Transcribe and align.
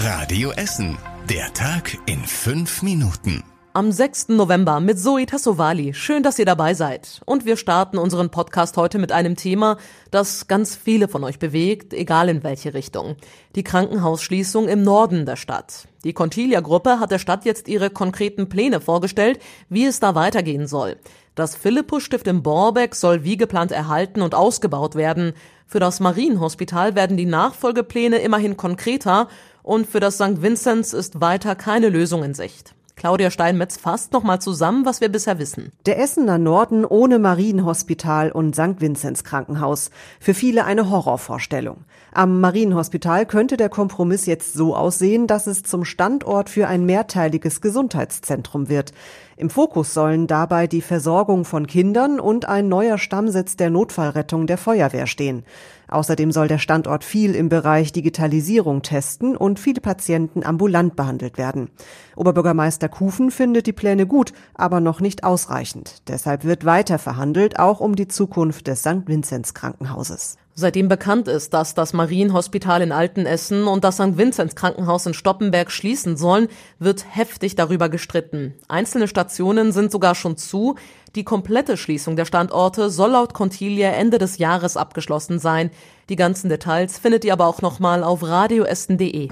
Radio 0.00 0.52
Essen. 0.52 0.96
Der 1.28 1.52
Tag 1.54 1.98
in 2.06 2.20
fünf 2.20 2.82
Minuten. 2.82 3.42
Am 3.72 3.90
6. 3.90 4.28
November 4.28 4.78
mit 4.78 5.00
Zoe 5.00 5.26
Tassovali. 5.26 5.92
Schön, 5.92 6.22
dass 6.22 6.38
ihr 6.38 6.44
dabei 6.44 6.74
seid. 6.74 7.20
Und 7.26 7.44
wir 7.46 7.56
starten 7.56 7.98
unseren 7.98 8.30
Podcast 8.30 8.76
heute 8.76 9.00
mit 9.00 9.10
einem 9.10 9.34
Thema, 9.34 9.76
das 10.12 10.46
ganz 10.46 10.76
viele 10.76 11.08
von 11.08 11.24
euch 11.24 11.40
bewegt, 11.40 11.92
egal 11.94 12.28
in 12.28 12.44
welche 12.44 12.74
Richtung. 12.74 13.16
Die 13.56 13.64
Krankenhausschließung 13.64 14.68
im 14.68 14.84
Norden 14.84 15.26
der 15.26 15.34
Stadt. 15.34 15.88
Die 16.04 16.12
Contilia-Gruppe 16.12 17.00
hat 17.00 17.10
der 17.10 17.18
Stadt 17.18 17.44
jetzt 17.44 17.66
ihre 17.66 17.90
konkreten 17.90 18.48
Pläne 18.48 18.80
vorgestellt, 18.80 19.40
wie 19.68 19.84
es 19.84 19.98
da 19.98 20.14
weitergehen 20.14 20.68
soll. 20.68 20.96
Das 21.34 21.56
Philippus-Stift 21.56 22.26
in 22.26 22.42
Borbeck 22.42 22.94
soll 22.94 23.24
wie 23.24 23.36
geplant 23.36 23.72
erhalten 23.72 24.22
und 24.22 24.34
ausgebaut 24.34 24.94
werden. 24.94 25.34
Für 25.66 25.78
das 25.80 26.00
Marienhospital 26.00 26.94
werden 26.94 27.16
die 27.16 27.26
Nachfolgepläne 27.26 28.18
immerhin 28.18 28.56
konkreter 28.56 29.28
und 29.68 29.86
für 29.86 30.00
das 30.00 30.14
St. 30.14 30.40
Vinzenz 30.40 30.94
ist 30.94 31.20
weiter 31.20 31.54
keine 31.54 31.90
Lösung 31.90 32.24
in 32.24 32.32
Sicht. 32.32 32.74
Claudia 32.96 33.30
Steinmetz 33.30 33.76
fasst 33.76 34.12
nochmal 34.12 34.40
zusammen, 34.40 34.84
was 34.84 35.00
wir 35.00 35.10
bisher 35.10 35.38
wissen. 35.38 35.70
Der 35.86 36.00
Essener 36.00 36.38
Norden 36.38 36.84
ohne 36.84 37.20
Marienhospital 37.20 38.32
und 38.32 38.56
St. 38.56 38.80
Vinzenz 38.80 39.22
Krankenhaus. 39.22 39.90
Für 40.18 40.34
viele 40.34 40.64
eine 40.64 40.90
Horrorvorstellung. 40.90 41.84
Am 42.12 42.40
Marienhospital 42.40 43.26
könnte 43.26 43.56
der 43.56 43.68
Kompromiss 43.68 44.26
jetzt 44.26 44.54
so 44.54 44.74
aussehen, 44.74 45.28
dass 45.28 45.46
es 45.46 45.62
zum 45.62 45.84
Standort 45.84 46.48
für 46.48 46.66
ein 46.66 46.86
mehrteiliges 46.86 47.60
Gesundheitszentrum 47.60 48.68
wird. 48.68 48.92
Im 49.36 49.50
Fokus 49.50 49.94
sollen 49.94 50.26
dabei 50.26 50.66
die 50.66 50.82
Versorgung 50.82 51.44
von 51.44 51.68
Kindern 51.68 52.18
und 52.18 52.46
ein 52.46 52.68
neuer 52.68 52.98
Stammsitz 52.98 53.54
der 53.54 53.70
Notfallrettung 53.70 54.48
der 54.48 54.58
Feuerwehr 54.58 55.06
stehen. 55.06 55.44
Außerdem 55.88 56.32
soll 56.32 56.48
der 56.48 56.58
Standort 56.58 57.02
viel 57.02 57.34
im 57.34 57.48
Bereich 57.48 57.92
Digitalisierung 57.92 58.82
testen 58.82 59.36
und 59.36 59.58
viele 59.58 59.80
Patienten 59.80 60.44
ambulant 60.44 60.96
behandelt 60.96 61.38
werden. 61.38 61.70
Oberbürgermeister 62.16 62.88
Kufen 62.88 63.30
findet 63.30 63.66
die 63.66 63.72
Pläne 63.72 64.06
gut, 64.06 64.32
aber 64.54 64.80
noch 64.80 65.00
nicht 65.00 65.24
ausreichend. 65.24 66.02
Deshalb 66.08 66.44
wird 66.44 66.64
weiter 66.64 66.98
verhandelt, 66.98 67.58
auch 67.58 67.80
um 67.80 67.96
die 67.96 68.08
Zukunft 68.08 68.66
des 68.66 68.80
St. 68.80 69.06
Vinzenz 69.06 69.54
Krankenhauses. 69.54 70.36
Seitdem 70.60 70.88
bekannt 70.88 71.28
ist, 71.28 71.54
dass 71.54 71.76
das 71.76 71.92
Marienhospital 71.92 72.82
in 72.82 72.90
Altenessen 72.90 73.68
und 73.68 73.84
das 73.84 73.94
St. 73.94 74.18
Vinzenz 74.18 74.56
Krankenhaus 74.56 75.06
in 75.06 75.14
Stoppenberg 75.14 75.70
schließen 75.70 76.16
sollen, 76.16 76.48
wird 76.80 77.04
heftig 77.08 77.54
darüber 77.54 77.88
gestritten. 77.88 78.54
Einzelne 78.66 79.06
Stationen 79.06 79.70
sind 79.70 79.92
sogar 79.92 80.16
schon 80.16 80.36
zu. 80.36 80.74
Die 81.14 81.22
komplette 81.22 81.76
Schließung 81.76 82.16
der 82.16 82.24
Standorte 82.24 82.90
soll 82.90 83.12
laut 83.12 83.34
Contilia 83.34 83.90
Ende 83.90 84.18
des 84.18 84.38
Jahres 84.38 84.76
abgeschlossen 84.76 85.38
sein. 85.38 85.70
Die 86.08 86.16
ganzen 86.16 86.48
Details 86.48 86.98
findet 86.98 87.24
ihr 87.24 87.34
aber 87.34 87.46
auch 87.46 87.62
nochmal 87.62 88.02
auf 88.02 88.24
radioessen.de. 88.24 89.28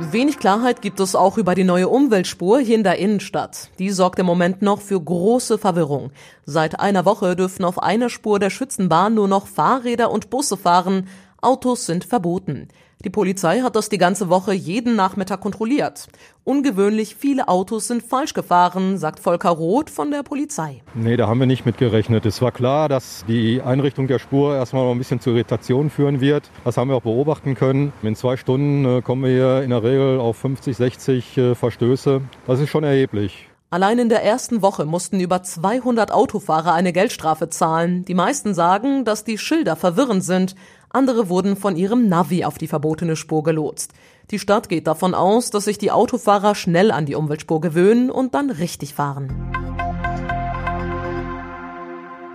Wenig 0.00 0.38
Klarheit 0.38 0.80
gibt 0.80 1.00
es 1.00 1.16
auch 1.16 1.38
über 1.38 1.56
die 1.56 1.64
neue 1.64 1.88
Umweltspur 1.88 2.60
hier 2.60 2.76
in 2.76 2.84
der 2.84 2.98
Innenstadt. 2.98 3.68
Die 3.80 3.90
sorgt 3.90 4.20
im 4.20 4.26
Moment 4.26 4.62
noch 4.62 4.80
für 4.80 5.00
große 5.00 5.58
Verwirrung. 5.58 6.12
Seit 6.46 6.78
einer 6.78 7.04
Woche 7.04 7.34
dürfen 7.34 7.64
auf 7.64 7.82
einer 7.82 8.08
Spur 8.08 8.38
der 8.38 8.50
Schützenbahn 8.50 9.14
nur 9.14 9.26
noch 9.26 9.48
Fahrräder 9.48 10.12
und 10.12 10.30
Busse 10.30 10.56
fahren. 10.56 11.08
Autos 11.40 11.86
sind 11.86 12.04
verboten. 12.04 12.68
Die 13.04 13.10
Polizei 13.10 13.60
hat 13.60 13.76
das 13.76 13.88
die 13.88 13.98
ganze 13.98 14.28
Woche 14.28 14.52
jeden 14.52 14.96
Nachmittag 14.96 15.40
kontrolliert. 15.40 16.08
Ungewöhnlich 16.42 17.14
viele 17.14 17.46
Autos 17.46 17.86
sind 17.86 18.02
falsch 18.02 18.34
gefahren, 18.34 18.98
sagt 18.98 19.20
Volker 19.20 19.50
Roth 19.50 19.88
von 19.88 20.10
der 20.10 20.24
Polizei. 20.24 20.82
Nee, 20.94 21.16
da 21.16 21.28
haben 21.28 21.38
wir 21.38 21.46
nicht 21.46 21.64
mit 21.64 21.78
gerechnet. 21.78 22.26
Es 22.26 22.42
war 22.42 22.50
klar, 22.50 22.88
dass 22.88 23.24
die 23.28 23.62
Einrichtung 23.62 24.08
der 24.08 24.18
Spur 24.18 24.56
erstmal 24.56 24.82
noch 24.84 24.90
ein 24.90 24.98
bisschen 24.98 25.20
zur 25.20 25.34
Irritation 25.34 25.90
führen 25.90 26.20
wird. 26.20 26.50
Das 26.64 26.76
haben 26.76 26.88
wir 26.90 26.96
auch 26.96 27.02
beobachten 27.02 27.54
können. 27.54 27.92
In 28.02 28.16
zwei 28.16 28.36
Stunden 28.36 28.84
äh, 28.84 29.00
kommen 29.00 29.22
wir 29.22 29.30
hier 29.30 29.62
in 29.62 29.70
der 29.70 29.84
Regel 29.84 30.18
auf 30.18 30.36
50, 30.38 30.76
60 30.76 31.38
äh, 31.38 31.54
Verstöße. 31.54 32.20
Das 32.48 32.58
ist 32.58 32.68
schon 32.68 32.82
erheblich. 32.82 33.48
Allein 33.70 33.98
in 33.98 34.08
der 34.08 34.24
ersten 34.24 34.62
Woche 34.62 34.86
mussten 34.86 35.20
über 35.20 35.42
200 35.42 36.10
Autofahrer 36.10 36.72
eine 36.72 36.94
Geldstrafe 36.94 37.50
zahlen. 37.50 38.02
Die 38.06 38.14
meisten 38.14 38.54
sagen, 38.54 39.04
dass 39.04 39.24
die 39.24 39.36
Schilder 39.36 39.76
verwirrend 39.76 40.24
sind. 40.24 40.54
Andere 40.88 41.28
wurden 41.28 41.54
von 41.54 41.76
ihrem 41.76 42.08
Navi 42.08 42.46
auf 42.46 42.56
die 42.56 42.66
verbotene 42.66 43.14
Spur 43.14 43.42
gelotst. 43.42 43.92
Die 44.30 44.38
Stadt 44.38 44.70
geht 44.70 44.86
davon 44.86 45.12
aus, 45.12 45.50
dass 45.50 45.66
sich 45.66 45.76
die 45.76 45.90
Autofahrer 45.90 46.54
schnell 46.54 46.90
an 46.90 47.04
die 47.04 47.14
Umweltspur 47.14 47.60
gewöhnen 47.60 48.10
und 48.10 48.34
dann 48.34 48.48
richtig 48.48 48.94
fahren. 48.94 49.28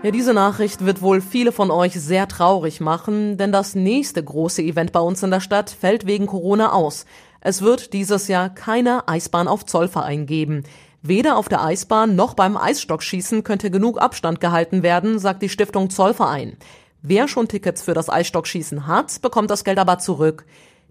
Ja, 0.03 0.11
diese 0.11 0.35
Nachricht 0.35 0.85
wird 0.85 1.01
wohl 1.01 1.19
viele 1.19 1.51
von 1.51 1.71
euch 1.71 1.93
sehr 1.93 2.27
traurig 2.27 2.79
machen, 2.79 3.37
denn 3.37 3.51
das 3.51 3.73
nächste 3.73 4.23
große 4.23 4.61
Event 4.61 4.91
bei 4.91 4.99
uns 4.99 5.23
in 5.23 5.31
der 5.31 5.39
Stadt 5.39 5.71
fällt 5.71 6.05
wegen 6.05 6.27
Corona 6.27 6.73
aus. 6.73 7.05
Es 7.41 7.63
wird 7.63 7.93
dieses 7.93 8.27
Jahr 8.27 8.49
keine 8.49 9.07
Eisbahn 9.07 9.47
auf 9.47 9.65
Zollverein 9.65 10.27
geben. 10.27 10.63
Weder 11.05 11.35
auf 11.35 11.49
der 11.49 11.61
Eisbahn 11.61 12.15
noch 12.15 12.33
beim 12.33 12.55
Eisstockschießen 12.55 13.43
könnte 13.43 13.69
genug 13.69 14.01
Abstand 14.01 14.39
gehalten 14.39 14.83
werden, 14.83 15.19
sagt 15.19 15.41
die 15.41 15.49
Stiftung 15.49 15.89
Zollverein. 15.89 16.55
Wer 17.01 17.27
schon 17.27 17.49
Tickets 17.49 17.81
für 17.81 17.93
das 17.93 18.09
Eisstockschießen 18.09 18.87
hat, 18.87 19.21
bekommt 19.21 19.51
das 19.51 19.65
Geld 19.65 19.79
aber 19.79 19.99
zurück. 19.99 20.45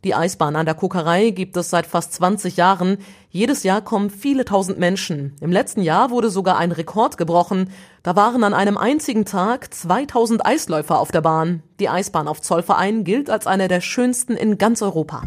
Die 0.04 0.14
Eisbahn 0.14 0.54
an 0.54 0.66
der 0.66 0.74
Kokerei 0.74 1.30
gibt 1.30 1.56
es 1.56 1.70
seit 1.70 1.86
fast 1.86 2.12
20 2.12 2.58
Jahren. 2.58 2.98
Jedes 3.30 3.62
Jahr 3.62 3.80
kommen 3.80 4.10
viele 4.10 4.44
tausend 4.44 4.78
Menschen. 4.78 5.34
Im 5.40 5.50
letzten 5.50 5.80
Jahr 5.80 6.10
wurde 6.10 6.28
sogar 6.28 6.58
ein 6.58 6.72
Rekord 6.72 7.16
gebrochen. 7.16 7.70
Da 8.02 8.14
waren 8.14 8.44
an 8.44 8.52
einem 8.52 8.76
einzigen 8.76 9.24
Tag 9.24 9.72
2000 9.72 10.44
Eisläufer 10.44 10.98
auf 10.98 11.10
der 11.10 11.22
Bahn. 11.22 11.62
Die 11.80 11.88
Eisbahn 11.88 12.28
auf 12.28 12.42
Zollverein 12.42 13.04
gilt 13.04 13.30
als 13.30 13.46
eine 13.46 13.66
der 13.66 13.80
schönsten 13.80 14.36
in 14.36 14.58
ganz 14.58 14.82
Europa. 14.82 15.22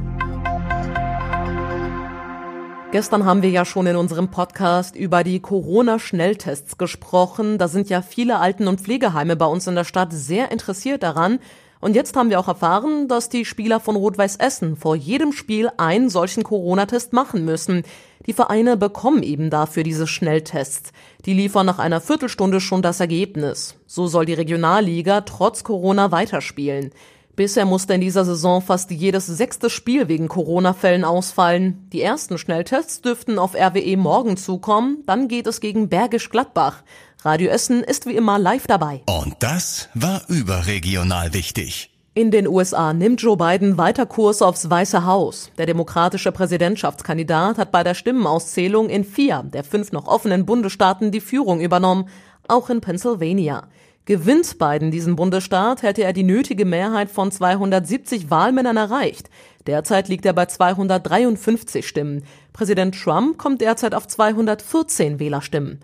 Gestern 2.95 3.25
haben 3.25 3.41
wir 3.41 3.50
ja 3.50 3.66
schon 3.66 3.88
in 3.88 3.97
unserem 3.97 4.31
Podcast 4.31 4.95
über 4.95 5.25
die 5.25 5.41
Corona-Schnelltests 5.41 6.78
gesprochen. 6.78 7.57
Da 7.57 7.67
sind 7.67 7.89
ja 7.89 8.01
viele 8.01 8.39
Alten- 8.39 8.69
und 8.69 8.79
Pflegeheime 8.79 9.35
bei 9.35 9.47
uns 9.47 9.67
in 9.67 9.75
der 9.75 9.83
Stadt 9.83 10.13
sehr 10.13 10.50
interessiert 10.50 11.03
daran. 11.03 11.39
Und 11.81 11.94
jetzt 11.97 12.16
haben 12.16 12.29
wir 12.29 12.39
auch 12.39 12.47
erfahren, 12.47 13.09
dass 13.09 13.28
die 13.28 13.44
Spieler 13.44 13.81
von 13.81 13.97
Rot-Weiß 13.97 14.38
Essen 14.38 14.78
vor 14.78 14.95
jedem 14.95 15.34
Spiel 15.34 15.67
einen 15.75 16.09
solchen 16.09 16.44
Corona-Test 16.44 17.11
machen 17.11 17.44
müssen. 17.44 17.84
Die 18.28 18.31
Vereine 18.31 18.78
bekommen 18.78 19.23
eben 19.23 19.50
dafür 19.50 19.84
diese 19.84 20.07
Schnelltests. 20.07 20.94
Die 21.25 21.34
liefern 21.34 21.66
nach 21.66 21.79
einer 21.79 22.00
Viertelstunde 22.00 22.61
schon 22.61 22.81
das 22.81 23.01
Ergebnis. 23.01 23.75
So 23.88 24.07
soll 24.07 24.25
die 24.25 24.35
Regionalliga 24.35 25.19
trotz 25.19 25.66
Corona 25.66 26.13
weiterspielen. 26.13 26.91
Bisher 27.35 27.66
musste 27.66 27.94
in 27.94 28.01
dieser 28.01 28.23
Saison 28.23 28.62
fast 28.62 28.91
jedes 28.91 29.28
sechste 29.28 29.69
Spiel 29.69 30.07
wegen 30.07 30.29
Corona-Fällen 30.29 31.03
ausfallen. 31.03 31.90
Die 31.91 32.01
ersten 32.01 32.38
Schnelltests 32.38 33.01
dürften 33.01 33.40
auf 33.40 33.56
RWE 33.56 33.97
morgen 33.97 34.38
zukommen. 34.38 35.03
Dann 35.06 35.28
geht 35.28 35.46
es 35.47 35.59
gegen 35.59 35.90
Bergisch 35.90 36.29
Gladbach. 36.29 36.84
Radio 37.23 37.50
Essen 37.50 37.84
ist 37.84 38.06
wie 38.06 38.16
immer 38.16 38.40
live 38.40 38.68
dabei. 38.68 39.01
Und 39.07 39.35
das 39.40 39.90
war 39.94 40.22
überregional 40.29 41.34
wichtig. 41.34 41.91
In 42.13 42.31
den 42.31 42.47
USA 42.47 42.94
nimmt 42.94 43.22
Joe 43.22 43.35
Biden 43.35 43.78
weiter 43.78 44.06
Kurs 44.06 44.41
aufs 44.41 44.69
Weiße 44.69 45.06
Haus. 45.06 45.52
Der 45.57 45.66
demokratische 45.66 46.31
Präsidentschaftskandidat 46.31 47.57
hat 47.57 47.73
bei 47.73 47.84
der 47.84 47.94
Stimmenauszählung 47.96 48.88
in 48.88 49.03
vier 49.03 49.44
der 49.44 49.66
fünf 49.66 49.91
noch 49.91 50.07
offenen 50.07 50.46
Bundesstaaten 50.46 51.12
die 51.12 51.19
Führung 51.19 51.59
übernommen, 51.59 52.07
auch 52.47 52.69
in 52.69 52.79
Pennsylvania. 52.79 53.67
Gewinnt 54.05 54.59
Biden 54.59 54.91
diesen 54.91 55.16
Bundesstaat, 55.16 55.81
hätte 55.81 56.03
er 56.03 56.13
die 56.13 56.23
nötige 56.23 56.63
Mehrheit 56.63 57.09
von 57.09 57.31
270 57.31 58.29
Wahlmännern 58.29 58.77
erreicht. 58.77 59.31
Derzeit 59.66 60.09
liegt 60.09 60.27
er 60.27 60.33
bei 60.33 60.45
253 60.45 61.88
Stimmen. 61.88 62.23
Präsident 62.53 63.01
Trump 63.01 63.39
kommt 63.39 63.61
derzeit 63.61 63.95
auf 63.95 64.07
214 64.07 65.19
Wählerstimmen. 65.19 65.79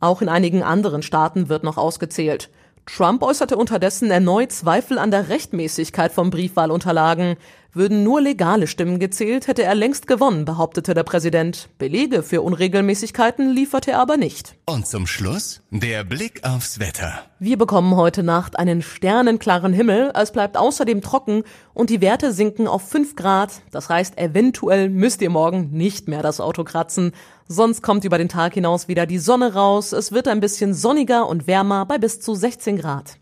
Auch 0.00 0.22
in 0.22 0.30
einigen 0.30 0.62
anderen 0.62 1.02
Staaten 1.02 1.50
wird 1.50 1.64
noch 1.64 1.76
ausgezählt. 1.76 2.48
Trump 2.86 3.22
äußerte 3.22 3.58
unterdessen 3.58 4.10
erneut 4.10 4.52
Zweifel 4.52 4.98
an 4.98 5.10
der 5.10 5.28
Rechtmäßigkeit 5.28 6.12
von 6.12 6.30
Briefwahlunterlagen. 6.30 7.36
Würden 7.76 8.02
nur 8.02 8.22
legale 8.22 8.68
Stimmen 8.68 8.98
gezählt, 8.98 9.48
hätte 9.48 9.62
er 9.62 9.74
längst 9.74 10.06
gewonnen, 10.06 10.46
behauptete 10.46 10.94
der 10.94 11.02
Präsident. 11.02 11.68
Belege 11.76 12.22
für 12.22 12.40
Unregelmäßigkeiten 12.40 13.50
lieferte 13.50 13.90
er 13.90 14.00
aber 14.00 14.16
nicht. 14.16 14.54
Und 14.64 14.86
zum 14.86 15.06
Schluss 15.06 15.60
der 15.70 16.02
Blick 16.02 16.42
aufs 16.42 16.78
Wetter. 16.80 17.20
Wir 17.38 17.58
bekommen 17.58 17.94
heute 17.94 18.22
Nacht 18.22 18.58
einen 18.58 18.80
sternenklaren 18.80 19.74
Himmel, 19.74 20.10
es 20.14 20.32
bleibt 20.32 20.56
außerdem 20.56 21.02
trocken 21.02 21.42
und 21.74 21.90
die 21.90 22.00
Werte 22.00 22.32
sinken 22.32 22.66
auf 22.66 22.88
5 22.88 23.14
Grad. 23.14 23.60
Das 23.72 23.90
heißt, 23.90 24.16
eventuell 24.16 24.88
müsst 24.88 25.20
ihr 25.20 25.28
morgen 25.28 25.68
nicht 25.72 26.08
mehr 26.08 26.22
das 26.22 26.40
Auto 26.40 26.64
kratzen. 26.64 27.12
Sonst 27.46 27.82
kommt 27.82 28.06
über 28.06 28.16
den 28.16 28.30
Tag 28.30 28.54
hinaus 28.54 28.88
wieder 28.88 29.04
die 29.04 29.18
Sonne 29.18 29.52
raus, 29.52 29.92
es 29.92 30.12
wird 30.12 30.28
ein 30.28 30.40
bisschen 30.40 30.72
sonniger 30.72 31.28
und 31.28 31.46
wärmer 31.46 31.84
bei 31.84 31.98
bis 31.98 32.20
zu 32.22 32.34
16 32.34 32.78
Grad. 32.78 33.18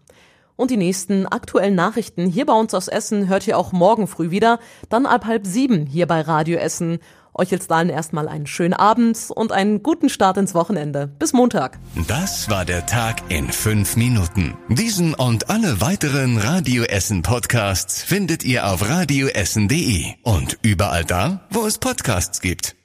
Und 0.57 0.71
die 0.71 0.77
nächsten 0.77 1.27
aktuellen 1.27 1.75
Nachrichten 1.75 2.27
hier 2.27 2.47
bei 2.47 2.53
uns 2.53 2.75
aus 2.75 2.89
Essen 2.89 3.29
hört 3.29 3.47
ihr 3.47 3.59
auch 3.59 3.73
morgen 3.73 4.07
früh 4.07 4.31
wieder, 4.31 4.61
dann 4.89 5.07
ab 5.07 5.25
halb 5.25 5.47
sieben 5.47 5.87
hier 5.87 6.07
bei 6.07 6.21
Radio 6.21 6.59
Essen. 6.59 6.99
Euch 7.37 7.51
jetzt 7.51 7.73
allen 7.73 7.89
erstmal 7.89 8.29
einen 8.29 8.47
schönen 8.47 8.75
Abend 8.75 9.19
und 9.35 9.51
einen 9.51 9.83
guten 9.83 10.09
Start 10.09 10.37
ins 10.37 10.55
Wochenende. 10.55 11.09
Bis 11.19 11.33
Montag. 11.33 11.81
Das 12.07 12.49
war 12.49 12.65
der 12.65 12.87
Tag 12.87 13.23
in 13.29 13.51
fünf 13.51 13.97
Minuten. 13.97 14.57
Diesen 14.69 15.15
und 15.15 15.51
alle 15.51 15.81
weiteren 15.81 16.39
Radio 16.39 16.85
Essen 16.85 17.23
Podcasts 17.23 18.05
findet 18.05 18.45
ihr 18.45 18.69
auf 18.69 18.89
radioessen.de 18.89 20.15
und 20.23 20.59
überall 20.63 21.05
da, 21.05 21.41
wo 21.51 21.67
es 21.67 21.79
Podcasts 21.79 22.41
gibt. 22.41 22.77